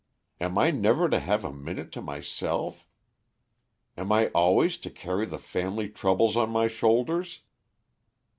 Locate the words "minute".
1.53-1.91